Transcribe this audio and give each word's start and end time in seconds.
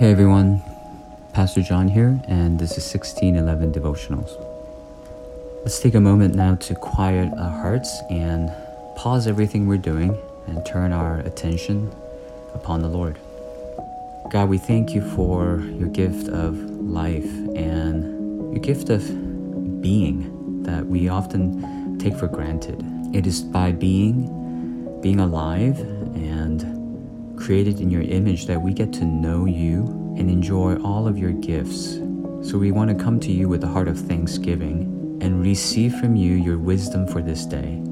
Hey 0.00 0.12
everyone, 0.12 0.62
Pastor 1.34 1.60
John 1.60 1.86
here, 1.86 2.18
and 2.26 2.58
this 2.58 2.78
is 2.78 2.90
1611 2.90 3.70
Devotionals. 3.70 4.30
Let's 5.58 5.78
take 5.78 5.94
a 5.94 6.00
moment 6.00 6.34
now 6.34 6.54
to 6.54 6.74
quiet 6.74 7.30
our 7.34 7.50
hearts 7.50 8.00
and 8.08 8.50
pause 8.96 9.26
everything 9.26 9.66
we're 9.66 9.76
doing 9.76 10.16
and 10.46 10.64
turn 10.64 10.94
our 10.94 11.18
attention 11.18 11.92
upon 12.54 12.80
the 12.80 12.88
Lord. 12.88 13.18
God, 14.30 14.48
we 14.48 14.56
thank 14.56 14.94
you 14.94 15.02
for 15.02 15.60
your 15.78 15.88
gift 15.88 16.28
of 16.30 16.56
life 16.56 17.30
and 17.54 18.54
your 18.54 18.62
gift 18.62 18.88
of 18.88 19.02
being 19.82 20.62
that 20.62 20.86
we 20.86 21.10
often 21.10 21.98
take 21.98 22.16
for 22.16 22.26
granted. 22.26 22.82
It 23.12 23.26
is 23.26 23.42
by 23.42 23.72
being, 23.72 24.98
being 25.02 25.20
alive, 25.20 25.76
created 27.40 27.80
in 27.80 27.90
your 27.90 28.02
image 28.02 28.46
that 28.46 28.60
we 28.60 28.72
get 28.72 28.92
to 28.92 29.04
know 29.04 29.46
you 29.46 29.84
and 30.18 30.30
enjoy 30.30 30.76
all 30.82 31.08
of 31.08 31.18
your 31.18 31.32
gifts. 31.32 31.94
So 32.42 32.58
we 32.58 32.70
want 32.70 32.96
to 32.96 33.02
come 33.02 33.18
to 33.20 33.32
you 33.32 33.48
with 33.48 33.64
a 33.64 33.66
heart 33.66 33.88
of 33.88 33.98
thanksgiving 33.98 35.18
and 35.20 35.42
receive 35.42 35.94
from 35.94 36.16
you 36.16 36.34
your 36.34 36.58
wisdom 36.58 37.06
for 37.06 37.22
this 37.22 37.46
day 37.46 37.82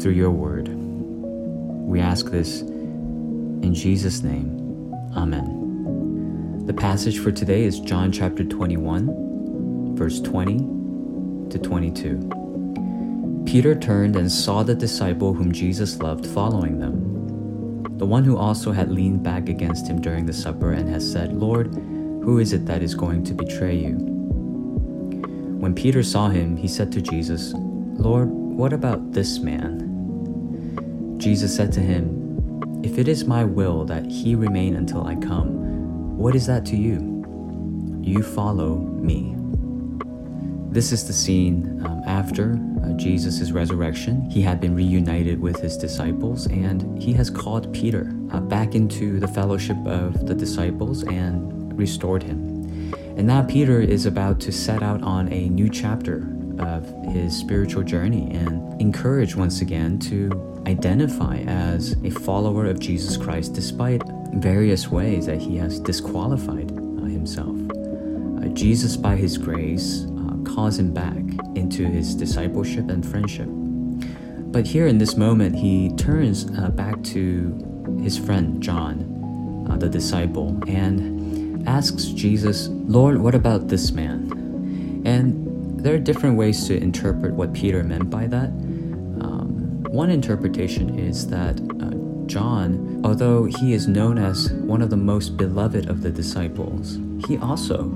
through 0.00 0.12
your 0.12 0.30
word. 0.30 0.68
We 0.68 2.00
ask 2.00 2.26
this 2.26 2.60
in 2.60 3.74
Jesus' 3.74 4.22
name. 4.22 4.94
Amen. 5.16 6.66
The 6.66 6.74
passage 6.74 7.18
for 7.18 7.32
today 7.32 7.64
is 7.64 7.80
John 7.80 8.12
chapter 8.12 8.44
21, 8.44 9.96
verse 9.96 10.20
20 10.20 10.58
to 11.50 11.58
22. 11.58 13.42
Peter 13.46 13.74
turned 13.74 14.14
and 14.16 14.30
saw 14.30 14.62
the 14.62 14.74
disciple 14.74 15.32
whom 15.34 15.50
Jesus 15.52 15.98
loved 15.98 16.26
following 16.26 16.78
them 16.78 17.09
the 18.00 18.06
one 18.06 18.24
who 18.24 18.38
also 18.38 18.72
had 18.72 18.90
leaned 18.90 19.22
back 19.22 19.50
against 19.50 19.86
him 19.86 20.00
during 20.00 20.24
the 20.24 20.32
supper 20.32 20.72
and 20.72 20.88
has 20.88 21.12
said, 21.12 21.34
Lord, 21.34 21.66
who 21.66 22.38
is 22.38 22.54
it 22.54 22.64
that 22.64 22.82
is 22.82 22.94
going 22.94 23.24
to 23.24 23.34
betray 23.34 23.76
you? 23.76 23.92
When 25.60 25.74
Peter 25.74 26.02
saw 26.02 26.30
him, 26.30 26.56
he 26.56 26.66
said 26.66 26.90
to 26.92 27.02
Jesus, 27.02 27.52
Lord, 27.54 28.30
what 28.30 28.72
about 28.72 29.12
this 29.12 29.40
man? 29.40 31.18
Jesus 31.18 31.54
said 31.54 31.72
to 31.72 31.80
him, 31.80 32.80
If 32.82 32.96
it 32.96 33.06
is 33.06 33.26
my 33.26 33.44
will 33.44 33.84
that 33.84 34.06
he 34.06 34.34
remain 34.34 34.76
until 34.76 35.06
I 35.06 35.16
come, 35.16 36.16
what 36.16 36.34
is 36.34 36.46
that 36.46 36.64
to 36.66 36.76
you? 36.76 38.00
You 38.00 38.22
follow 38.22 38.76
me. 38.76 39.36
This 40.70 40.92
is 40.92 41.04
the 41.04 41.12
scene 41.12 41.82
um, 41.84 42.00
after 42.06 42.52
uh, 42.84 42.92
Jesus' 42.92 43.50
resurrection. 43.50 44.30
He 44.30 44.40
had 44.40 44.60
been 44.60 44.76
reunited 44.76 45.40
with 45.40 45.60
his 45.60 45.76
disciples 45.76 46.46
and 46.46 47.02
he 47.02 47.12
has 47.14 47.28
called 47.28 47.74
Peter 47.74 48.12
uh, 48.32 48.38
back 48.38 48.76
into 48.76 49.18
the 49.18 49.26
fellowship 49.26 49.76
of 49.84 50.28
the 50.28 50.34
disciples 50.34 51.02
and 51.02 51.76
restored 51.76 52.22
him. 52.22 52.94
And 53.16 53.26
now 53.26 53.42
Peter 53.42 53.80
is 53.80 54.06
about 54.06 54.38
to 54.42 54.52
set 54.52 54.80
out 54.80 55.02
on 55.02 55.32
a 55.32 55.48
new 55.48 55.68
chapter 55.68 56.28
of 56.60 56.88
his 57.12 57.36
spiritual 57.36 57.82
journey 57.82 58.30
and 58.32 58.80
encourage 58.80 59.34
once 59.34 59.62
again 59.62 59.98
to 59.98 60.62
identify 60.68 61.38
as 61.48 61.96
a 62.04 62.10
follower 62.10 62.66
of 62.66 62.78
Jesus 62.78 63.16
Christ 63.16 63.54
despite 63.54 64.02
various 64.34 64.88
ways 64.88 65.26
that 65.26 65.40
he 65.40 65.56
has 65.56 65.80
disqualified 65.80 66.70
uh, 66.70 67.06
himself. 67.06 67.56
Uh, 68.40 68.46
Jesus, 68.54 68.96
by 68.96 69.16
his 69.16 69.36
grace, 69.36 70.06
calls 70.44 70.78
him 70.78 70.92
back 70.92 71.22
into 71.54 71.86
his 71.86 72.14
discipleship 72.14 72.88
and 72.90 73.04
friendship. 73.04 73.48
But 74.52 74.66
here 74.66 74.86
in 74.86 74.98
this 74.98 75.16
moment, 75.16 75.54
he 75.54 75.90
turns 75.96 76.46
uh, 76.58 76.70
back 76.70 77.02
to 77.04 77.98
his 78.02 78.18
friend 78.18 78.60
John, 78.62 79.66
uh, 79.70 79.76
the 79.76 79.88
disciple, 79.88 80.60
and 80.66 81.66
asks 81.68 82.06
Jesus, 82.06 82.68
Lord, 82.68 83.18
what 83.18 83.34
about 83.34 83.68
this 83.68 83.92
man? 83.92 85.02
And 85.04 85.78
there 85.78 85.94
are 85.94 85.98
different 85.98 86.36
ways 86.36 86.66
to 86.66 86.76
interpret 86.76 87.32
what 87.32 87.52
Peter 87.52 87.84
meant 87.84 88.10
by 88.10 88.26
that. 88.26 88.48
Um, 88.48 89.84
one 89.90 90.10
interpretation 90.10 90.98
is 90.98 91.28
that 91.28 91.60
uh, 91.80 92.26
John, 92.26 93.00
although 93.04 93.44
he 93.44 93.72
is 93.72 93.88
known 93.88 94.18
as 94.18 94.52
one 94.52 94.82
of 94.82 94.90
the 94.90 94.96
most 94.96 95.36
beloved 95.36 95.88
of 95.88 96.02
the 96.02 96.10
disciples, 96.10 96.98
he 97.26 97.38
also 97.38 97.92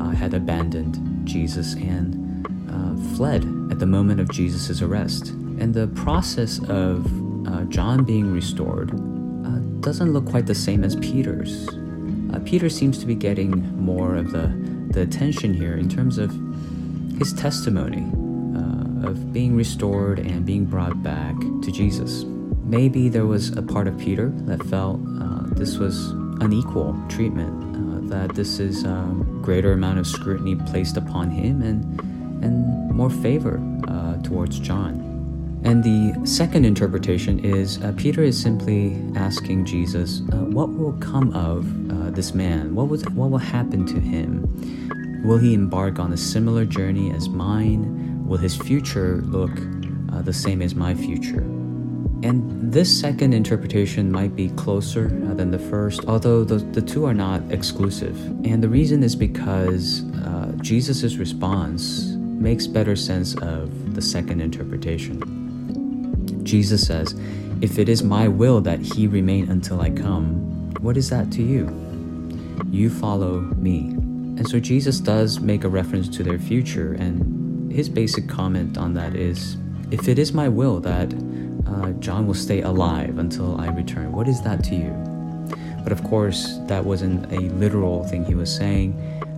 uh, 0.00 0.10
had 0.10 0.34
abandoned 0.34 1.11
Jesus 1.24 1.74
and 1.74 2.46
uh, 2.70 3.16
fled 3.16 3.44
at 3.70 3.78
the 3.78 3.86
moment 3.86 4.20
of 4.20 4.30
Jesus' 4.30 4.82
arrest. 4.82 5.28
And 5.28 5.74
the 5.74 5.88
process 5.88 6.58
of 6.68 7.06
uh, 7.46 7.64
John 7.64 8.04
being 8.04 8.32
restored 8.32 8.90
uh, 8.90 9.58
doesn't 9.80 10.12
look 10.12 10.26
quite 10.26 10.46
the 10.46 10.54
same 10.54 10.84
as 10.84 10.96
Peter's. 10.96 11.68
Uh, 12.32 12.40
Peter 12.44 12.68
seems 12.68 12.98
to 12.98 13.06
be 13.06 13.14
getting 13.14 13.50
more 13.78 14.16
of 14.16 14.32
the, 14.32 14.48
the 14.90 15.02
attention 15.02 15.52
here 15.52 15.76
in 15.76 15.88
terms 15.88 16.18
of 16.18 16.30
his 17.18 17.32
testimony 17.32 18.04
uh, 18.56 19.08
of 19.08 19.32
being 19.32 19.54
restored 19.56 20.18
and 20.18 20.46
being 20.46 20.64
brought 20.64 21.02
back 21.02 21.38
to 21.62 21.70
Jesus. 21.70 22.24
Maybe 22.64 23.08
there 23.08 23.26
was 23.26 23.56
a 23.56 23.62
part 23.62 23.86
of 23.86 23.98
Peter 23.98 24.30
that 24.46 24.62
felt 24.64 25.00
uh, 25.20 25.40
this 25.48 25.76
was 25.76 26.10
unequal 26.40 26.96
treatment 27.08 27.71
that 28.12 28.34
this 28.34 28.60
is 28.60 28.84
a 28.84 28.90
um, 28.90 29.40
greater 29.42 29.72
amount 29.72 29.98
of 29.98 30.06
scrutiny 30.06 30.54
placed 30.70 30.96
upon 30.98 31.30
him 31.30 31.62
and 31.62 31.80
and 32.44 32.90
more 32.90 33.10
favor 33.10 33.62
uh, 33.88 34.20
towards 34.22 34.58
John. 34.58 35.08
And 35.64 35.84
the 35.84 36.26
second 36.26 36.64
interpretation 36.64 37.38
is 37.38 37.80
uh, 37.82 37.92
Peter 37.96 38.22
is 38.22 38.40
simply 38.40 39.00
asking 39.14 39.64
Jesus, 39.64 40.22
uh, 40.32 40.38
what 40.56 40.70
will 40.74 40.94
come 40.94 41.32
of 41.34 41.64
uh, 41.90 42.10
this 42.10 42.34
man? 42.34 42.74
What, 42.74 42.88
was, 42.88 43.04
what 43.10 43.30
will 43.30 43.38
happen 43.38 43.86
to 43.86 44.00
him? 44.00 45.22
Will 45.24 45.38
he 45.38 45.54
embark 45.54 46.00
on 46.00 46.12
a 46.12 46.16
similar 46.16 46.64
journey 46.64 47.12
as 47.12 47.28
mine? 47.28 48.26
Will 48.26 48.38
his 48.38 48.56
future 48.56 49.22
look 49.24 49.52
uh, 50.12 50.20
the 50.22 50.32
same 50.32 50.62
as 50.62 50.74
my 50.74 50.96
future? 50.96 51.46
And 52.22 52.72
this 52.72 53.00
second 53.00 53.32
interpretation 53.32 54.10
might 54.10 54.36
be 54.36 54.50
closer 54.50 55.06
uh, 55.06 55.34
than 55.34 55.50
the 55.50 55.58
first, 55.58 56.04
although 56.06 56.44
the, 56.44 56.56
the 56.56 56.80
two 56.80 57.04
are 57.04 57.14
not 57.14 57.42
exclusive. 57.50 58.16
And 58.46 58.62
the 58.62 58.68
reason 58.68 59.02
is 59.02 59.16
because 59.16 60.04
uh, 60.24 60.52
Jesus' 60.60 61.16
response 61.16 62.12
makes 62.14 62.68
better 62.68 62.94
sense 62.94 63.34
of 63.42 63.94
the 63.96 64.02
second 64.02 64.40
interpretation. 64.40 65.20
Jesus 66.44 66.86
says, 66.86 67.14
If 67.60 67.78
it 67.80 67.88
is 67.88 68.04
my 68.04 68.28
will 68.28 68.60
that 68.60 68.80
he 68.80 69.08
remain 69.08 69.50
until 69.50 69.80
I 69.80 69.90
come, 69.90 70.70
what 70.80 70.96
is 70.96 71.10
that 71.10 71.32
to 71.32 71.42
you? 71.42 71.66
You 72.70 72.88
follow 72.88 73.40
me. 73.40 73.88
And 74.38 74.48
so 74.48 74.60
Jesus 74.60 75.00
does 75.00 75.40
make 75.40 75.64
a 75.64 75.68
reference 75.68 76.08
to 76.16 76.22
their 76.22 76.38
future, 76.38 76.94
and 76.94 77.72
his 77.72 77.88
basic 77.88 78.28
comment 78.28 78.78
on 78.78 78.94
that 78.94 79.16
is, 79.16 79.56
If 79.90 80.08
it 80.08 80.20
is 80.20 80.32
my 80.32 80.48
will 80.48 80.78
that 80.80 81.12
uh, 81.66 81.90
John 82.00 82.26
will 82.26 82.34
stay 82.34 82.62
alive 82.62 83.18
until 83.18 83.60
I 83.60 83.68
return. 83.68 84.12
What 84.12 84.28
is 84.28 84.42
that 84.42 84.62
to 84.64 84.74
you? 84.74 84.92
But 85.82 85.92
of 85.92 86.02
course, 86.04 86.58
that 86.66 86.84
wasn't 86.84 87.32
a 87.32 87.40
literal 87.54 88.04
thing 88.04 88.24
he 88.24 88.34
was 88.34 88.54
saying. 88.54 88.94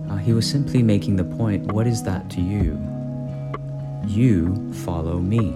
Uh, 0.09 0.17
he 0.17 0.33
was 0.33 0.49
simply 0.49 0.83
making 0.83 1.15
the 1.15 1.23
point 1.23 1.71
what 1.71 1.87
is 1.87 2.03
that 2.03 2.29
to 2.31 2.41
you? 2.41 2.79
You 4.05 4.73
follow 4.73 5.19
me. 5.19 5.53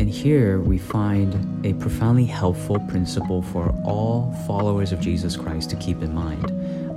And 0.00 0.08
here 0.08 0.60
we 0.60 0.78
find 0.78 1.64
a 1.66 1.74
profoundly 1.74 2.24
helpful 2.24 2.80
principle 2.80 3.42
for 3.42 3.74
all 3.84 4.34
followers 4.46 4.92
of 4.92 5.00
Jesus 5.00 5.36
Christ 5.36 5.70
to 5.70 5.76
keep 5.76 6.02
in 6.02 6.14
mind. 6.14 6.50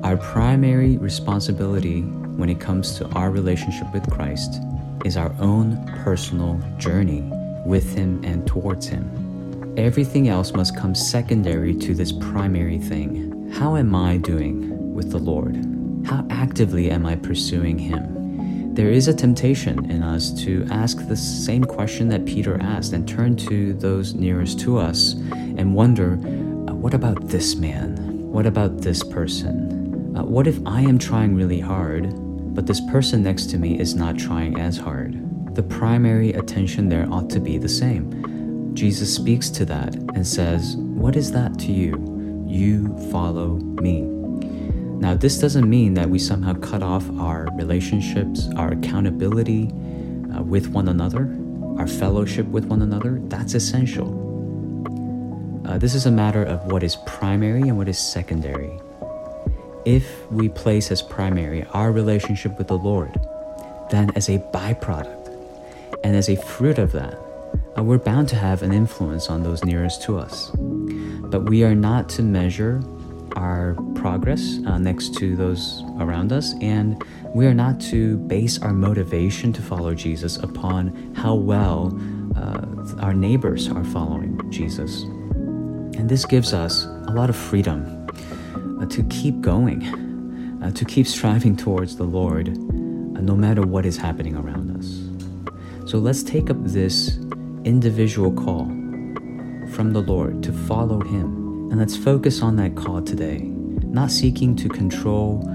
Our 0.04 0.18
primary 0.18 0.98
responsibility 0.98 2.02
when 2.02 2.50
it 2.50 2.60
comes 2.60 2.96
to 2.98 3.08
our 3.10 3.32
relationship 3.32 3.92
with 3.94 4.10
Christ 4.12 4.62
is 5.06 5.18
our 5.18 5.34
own 5.40 5.86
personal 6.04 6.60
journey 6.78 7.22
with 7.66 7.96
Him 7.96 8.22
and 8.24 8.46
towards 8.46 8.88
Him. 8.88 9.74
Everything 9.78 10.30
else 10.30 10.54
must 10.54 10.78
come 10.78 10.96
secondary 10.96 11.76
to 11.76 11.94
this 11.94 12.12
primary 12.12 12.78
thing. 12.78 13.52
How 13.52 13.76
am 13.76 13.94
I 13.94 14.18
doing 14.18 14.94
with 14.94 15.12
the 15.12 15.18
Lord? 15.18 15.56
How 16.06 16.26
actively 16.30 16.92
am 16.92 17.06
I 17.06 17.16
pursuing 17.16 17.78
Him? 17.78 18.74
There 18.76 18.90
is 18.90 19.08
a 19.08 19.14
temptation 19.14 19.90
in 19.90 20.04
us 20.04 20.32
to 20.44 20.68
ask 20.70 21.08
the 21.08 21.16
same 21.16 21.64
question 21.64 22.10
that 22.10 22.26
Peter 22.26 22.62
asked 22.62 22.92
and 22.92 23.08
turn 23.08 23.38
to 23.38 23.74
those 23.74 24.14
nearest 24.14 24.60
to 24.62 24.78
us 24.78 25.14
and 25.32 25.74
wonder 25.74 26.14
uh, 26.14 26.74
what 26.74 26.94
about 26.94 27.30
this 27.30 27.56
man? 27.56 27.96
What 28.32 28.46
about 28.46 28.82
this 28.82 29.02
person? 29.02 30.14
Uh, 30.16 30.24
what 30.26 30.46
if 30.46 30.60
I 30.66 30.82
am 30.82 31.00
trying 31.00 31.36
really 31.36 31.62
hard, 31.62 32.14
but 32.54 32.68
this 32.68 32.82
person 32.92 33.24
next 33.24 33.50
to 33.52 33.58
me 33.58 33.80
is 33.80 33.96
not 33.96 34.18
trying 34.18 34.60
as 34.60 34.78
hard? 34.78 35.22
The 35.56 35.64
primary 35.64 36.34
attention 36.34 36.90
there 36.90 37.08
ought 37.12 37.30
to 37.30 37.40
be 37.40 37.58
the 37.58 37.70
same. 37.70 38.74
Jesus 38.76 39.14
speaks 39.14 39.50
to 39.52 39.66
that 39.66 39.96
and 39.96 40.28
says, 40.28 40.76
What 40.76 41.16
is 41.16 41.32
that 41.32 41.58
to 41.60 41.72
you? 41.72 42.46
You 42.46 42.98
follow 43.10 43.56
me. 43.56 44.02
Now, 44.02 45.16
this 45.16 45.40
doesn't 45.40 45.70
mean 45.70 45.94
that 45.94 46.10
we 46.10 46.20
somehow 46.20 46.54
cut 46.56 46.84
off 46.84 47.10
our 47.20 47.48
relationships, 47.56 48.50
our 48.58 48.74
accountability 48.74 49.70
uh, 50.36 50.42
with 50.42 50.68
one 50.68 50.90
another, 50.90 51.34
our 51.78 51.88
fellowship 51.88 52.46
with 52.48 52.66
one 52.66 52.82
another. 52.82 53.20
That's 53.24 53.54
essential. 53.54 54.24
Uh, 55.66 55.78
this 55.78 55.96
is 55.96 56.06
a 56.06 56.12
matter 56.12 56.44
of 56.44 56.72
what 56.72 56.84
is 56.84 56.98
primary 57.06 57.62
and 57.62 57.78
what 57.78 57.88
is 57.88 57.98
secondary. 57.98 58.80
if 59.86 60.30
we 60.32 60.50
place 60.50 60.92
as 60.92 61.02
primary 61.02 61.64
our 61.74 61.92
relationship 61.92 62.58
with 62.58 62.68
the 62.68 62.78
Lord, 62.78 63.20
then 63.92 64.10
as 64.16 64.30
a 64.30 64.40
byproduct 64.52 65.25
and 66.06 66.16
as 66.16 66.30
a 66.30 66.36
fruit 66.36 66.78
of 66.78 66.92
that, 66.92 67.16
uh, 67.76 67.82
we're 67.82 67.98
bound 67.98 68.30
to 68.30 68.36
have 68.36 68.62
an 68.62 68.72
influence 68.72 69.28
on 69.28 69.42
those 69.42 69.66
nearest 69.66 70.04
to 70.04 70.20
us. 70.20 70.52
But 70.54 71.50
we 71.50 71.64
are 71.64 71.74
not 71.74 72.10
to 72.10 72.22
measure 72.22 72.80
our 73.36 73.74
progress 73.96 74.60
uh, 74.68 74.78
next 74.78 75.16
to 75.16 75.36
those 75.36 75.82
around 76.00 76.32
us, 76.32 76.54
and 76.62 77.04
we 77.34 77.48
are 77.48 77.56
not 77.56 77.82
to 77.90 78.18
base 78.28 78.62
our 78.62 78.72
motivation 78.72 79.52
to 79.54 79.64
follow 79.64 79.96
Jesus 79.96 80.38
upon 80.38 81.16
how 81.16 81.34
well 81.34 82.00
uh, 82.36 83.04
our 83.04 83.16
neighbors 83.16 83.68
are 83.68 83.84
following 83.86 84.40
Jesus. 84.52 85.02
And 85.98 86.08
this 86.08 86.24
gives 86.24 86.54
us 86.54 86.86
a 86.86 87.14
lot 87.14 87.32
of 87.32 87.36
freedom 87.36 88.08
uh, 88.80 88.86
to 88.86 89.02
keep 89.06 89.42
going, 89.42 89.82
uh, 90.62 90.70
to 90.70 90.86
keep 90.86 91.08
striving 91.08 91.58
towards 91.58 91.98
the 91.98 92.04
Lord, 92.04 92.50
uh, 92.50 93.22
no 93.22 93.36
matter 93.36 93.64
what 93.64 93.88
is 93.88 93.98
happening 93.98 94.36
around 94.36 94.70
us. 94.78 95.05
So 95.86 96.00
let's 96.00 96.24
take 96.24 96.50
up 96.50 96.58
this 96.64 97.18
individual 97.64 98.32
call 98.32 98.66
from 99.74 99.92
the 99.94 100.02
Lord 100.02 100.42
to 100.44 100.52
follow 100.52 101.00
Him. 101.00 101.70
And 101.70 101.78
let's 101.78 101.96
focus 101.96 102.42
on 102.42 102.56
that 102.56 102.76
call 102.76 103.04
today, 103.04 103.38
not 103.84 104.10
seeking 104.10 104.56
to 104.56 104.68
control 104.68 105.48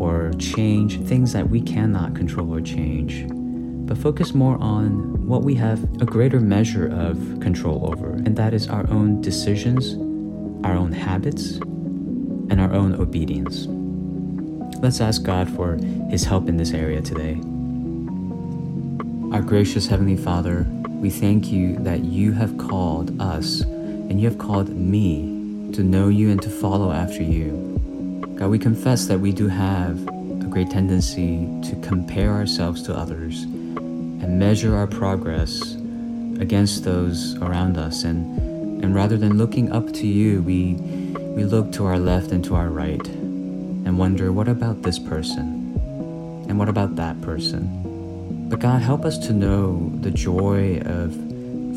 or 0.00 0.32
change 0.38 1.00
things 1.02 1.34
that 1.34 1.50
we 1.50 1.60
cannot 1.60 2.14
control 2.14 2.54
or 2.54 2.62
change, 2.62 3.26
but 3.86 3.98
focus 3.98 4.32
more 4.32 4.56
on 4.58 5.26
what 5.26 5.42
we 5.42 5.54
have 5.56 5.82
a 6.00 6.06
greater 6.06 6.40
measure 6.40 6.86
of 6.86 7.16
control 7.40 7.90
over, 7.92 8.10
and 8.12 8.36
that 8.36 8.54
is 8.54 8.68
our 8.68 8.88
own 8.90 9.20
decisions, 9.20 9.94
our 10.64 10.74
own 10.74 10.92
habits, 10.92 11.56
and 12.50 12.58
our 12.58 12.72
own 12.72 12.94
obedience. 12.94 13.66
Let's 14.80 15.00
ask 15.00 15.22
God 15.22 15.48
for 15.50 15.76
His 16.10 16.24
help 16.24 16.48
in 16.48 16.56
this 16.56 16.72
area 16.72 17.02
today. 17.02 17.40
Our 19.34 19.42
gracious 19.42 19.88
Heavenly 19.88 20.16
Father, 20.16 20.64
we 20.86 21.10
thank 21.10 21.50
you 21.50 21.76
that 21.80 22.04
you 22.04 22.30
have 22.34 22.56
called 22.56 23.20
us 23.20 23.62
and 23.62 24.20
you 24.20 24.28
have 24.28 24.38
called 24.38 24.68
me 24.68 25.22
to 25.72 25.82
know 25.82 26.06
you 26.06 26.30
and 26.30 26.40
to 26.40 26.48
follow 26.48 26.92
after 26.92 27.20
you. 27.20 28.30
God, 28.36 28.50
we 28.50 28.60
confess 28.60 29.06
that 29.06 29.18
we 29.18 29.32
do 29.32 29.48
have 29.48 30.06
a 30.06 30.46
great 30.48 30.70
tendency 30.70 31.48
to 31.68 31.74
compare 31.82 32.30
ourselves 32.30 32.80
to 32.84 32.94
others 32.94 33.42
and 33.42 34.38
measure 34.38 34.76
our 34.76 34.86
progress 34.86 35.74
against 36.38 36.84
those 36.84 37.34
around 37.38 37.76
us. 37.76 38.04
And, 38.04 38.84
and 38.84 38.94
rather 38.94 39.16
than 39.16 39.36
looking 39.36 39.72
up 39.72 39.92
to 39.94 40.06
you, 40.06 40.42
we, 40.42 40.74
we 41.34 41.42
look 41.42 41.72
to 41.72 41.86
our 41.86 41.98
left 41.98 42.30
and 42.30 42.44
to 42.44 42.54
our 42.54 42.68
right 42.68 43.04
and 43.08 43.98
wonder, 43.98 44.30
what 44.30 44.46
about 44.46 44.82
this 44.82 45.00
person? 45.00 45.74
And 46.48 46.56
what 46.56 46.68
about 46.68 46.94
that 46.94 47.20
person? 47.20 47.93
But 48.48 48.60
God, 48.60 48.82
help 48.82 49.04
us 49.04 49.18
to 49.26 49.32
know 49.32 49.90
the 50.00 50.10
joy 50.10 50.80
of 50.84 51.14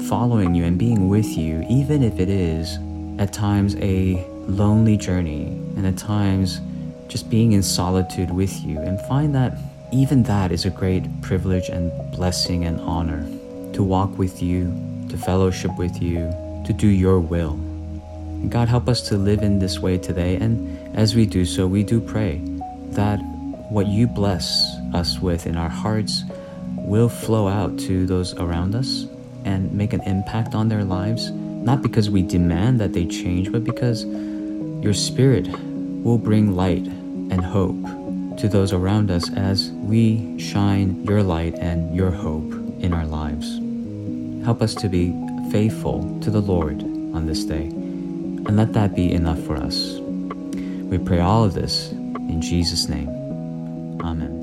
following 0.08 0.54
you 0.54 0.64
and 0.64 0.78
being 0.78 1.10
with 1.10 1.38
you, 1.38 1.66
even 1.70 2.04
if 2.04 2.20
it 2.20 2.30
is 2.30 2.78
at 3.20 3.34
times 3.34 3.76
a 3.78 4.24
lonely 4.48 4.98
journey, 4.98 5.48
and 5.76 5.88
at 5.88 5.98
times 5.98 6.62
just 7.08 7.30
being 7.30 7.54
in 7.54 7.64
solitude 7.64 8.32
with 8.32 8.54
you, 8.64 8.80
and 8.80 9.00
find 9.02 9.34
that 9.34 9.58
even 9.92 10.24
that 10.24 10.52
is 10.52 10.66
a 10.66 10.70
great 10.70 11.04
privilege 11.22 11.70
and 11.70 11.92
blessing 12.12 12.66
and 12.66 12.80
honor 12.82 13.26
to 13.74 13.82
walk 13.82 14.18
with 14.18 14.42
you, 14.44 14.66
to 15.10 15.18
fellowship 15.18 15.72
with 15.78 16.02
you, 16.02 16.30
to 16.66 16.74
do 16.74 16.88
your 16.88 17.20
will. 17.20 17.54
And 17.54 18.52
God, 18.52 18.68
help 18.68 18.88
us 18.88 19.08
to 19.10 19.18
live 19.18 19.42
in 19.42 19.60
this 19.60 19.80
way 19.80 19.98
today. 19.98 20.36
And 20.36 20.96
as 20.96 21.16
we 21.16 21.26
do 21.26 21.46
so, 21.46 21.66
we 21.66 21.84
do 21.84 22.02
pray 22.02 22.42
that 22.92 23.18
what 23.70 23.88
you 23.88 24.06
bless 24.08 24.76
us 24.94 25.20
with 25.20 25.48
in 25.48 25.58
our 25.58 25.70
hearts 25.70 26.24
will 26.88 27.10
flow 27.10 27.48
out 27.48 27.78
to 27.78 28.06
those 28.06 28.34
around 28.36 28.74
us 28.74 29.06
and 29.44 29.72
make 29.74 29.94
an 29.94 30.02
impact 30.04 30.56
on 30.56 30.70
their 30.70 30.84
lives 30.84 31.32
not 31.68 31.82
because 31.82 32.10
we 32.10 32.22
demand 32.22 32.80
that 32.80 32.94
they 32.94 33.06
change, 33.06 33.52
but 33.52 33.66
because 33.66 34.06
your 34.82 34.94
Spirit 34.94 35.50
will 36.02 36.18
bring 36.18 36.56
light 36.56 36.86
and 36.86 37.44
hope 37.44 37.76
to 38.38 38.48
those 38.48 38.72
around 38.72 39.12
us 39.12 39.30
as 39.34 39.70
we 39.72 40.40
shine 40.40 41.04
your 41.04 41.22
light 41.22 41.56
and 41.56 41.94
your 41.94 42.10
hope 42.10 42.50
in 42.80 42.94
our 42.94 43.06
lives. 43.06 43.60
Help 44.46 44.62
us 44.62 44.74
to 44.76 44.88
be 44.88 45.14
faithful 45.52 46.18
to 46.22 46.32
the 46.32 46.42
Lord 46.42 46.82
on 47.14 47.26
this 47.26 47.44
day, 47.44 47.66
and 47.66 48.56
let 48.56 48.72
that 48.72 48.96
be 48.96 49.12
enough 49.12 49.42
for 49.42 49.58
us. 49.58 50.00
We 50.00 50.98
pray 50.98 51.20
all 51.20 51.44
of 51.44 51.54
this 51.54 51.92
in 51.92 52.40
Jesus' 52.42 52.88
name. 52.88 53.10
Amen. 54.02 54.37